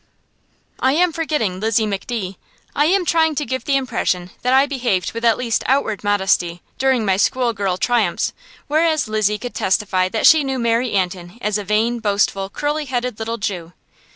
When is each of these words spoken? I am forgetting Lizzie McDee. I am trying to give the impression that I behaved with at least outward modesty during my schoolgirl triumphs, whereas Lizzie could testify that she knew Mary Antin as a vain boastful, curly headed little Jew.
I 0.79 0.93
am 0.93 1.11
forgetting 1.13 1.59
Lizzie 1.59 1.85
McDee. 1.85 2.37
I 2.75 2.85
am 2.85 3.05
trying 3.05 3.35
to 3.35 3.45
give 3.45 3.65
the 3.65 3.75
impression 3.75 4.31
that 4.41 4.51
I 4.51 4.65
behaved 4.65 5.13
with 5.13 5.23
at 5.23 5.37
least 5.37 5.63
outward 5.67 6.03
modesty 6.03 6.63
during 6.79 7.05
my 7.05 7.17
schoolgirl 7.17 7.77
triumphs, 7.77 8.33
whereas 8.65 9.07
Lizzie 9.07 9.37
could 9.37 9.53
testify 9.53 10.09
that 10.09 10.25
she 10.25 10.43
knew 10.43 10.57
Mary 10.57 10.93
Antin 10.93 11.37
as 11.39 11.59
a 11.59 11.63
vain 11.63 11.99
boastful, 11.99 12.49
curly 12.49 12.85
headed 12.85 13.19
little 13.19 13.37
Jew. 13.37 13.73